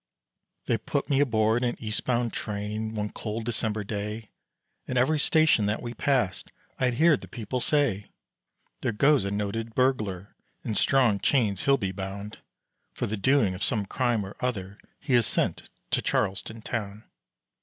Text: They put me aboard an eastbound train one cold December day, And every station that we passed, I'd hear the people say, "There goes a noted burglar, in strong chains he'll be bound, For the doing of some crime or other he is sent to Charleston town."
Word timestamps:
They 0.65 0.79
put 0.79 1.11
me 1.11 1.19
aboard 1.19 1.63
an 1.63 1.75
eastbound 1.79 2.33
train 2.33 2.95
one 2.95 3.11
cold 3.11 3.45
December 3.45 3.83
day, 3.83 4.31
And 4.87 4.97
every 4.97 5.19
station 5.19 5.67
that 5.67 5.79
we 5.79 5.93
passed, 5.93 6.51
I'd 6.79 6.95
hear 6.95 7.15
the 7.15 7.27
people 7.27 7.59
say, 7.59 8.07
"There 8.81 8.93
goes 8.93 9.25
a 9.25 9.29
noted 9.29 9.75
burglar, 9.75 10.35
in 10.63 10.73
strong 10.73 11.19
chains 11.19 11.65
he'll 11.65 11.77
be 11.77 11.91
bound, 11.91 12.39
For 12.95 13.05
the 13.05 13.15
doing 13.15 13.53
of 13.53 13.61
some 13.61 13.85
crime 13.85 14.25
or 14.25 14.35
other 14.39 14.79
he 14.99 15.13
is 15.13 15.27
sent 15.27 15.69
to 15.91 16.01
Charleston 16.01 16.63
town." 16.63 17.03